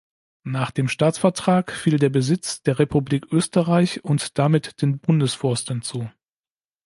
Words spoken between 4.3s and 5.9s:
damit den Bundesforsten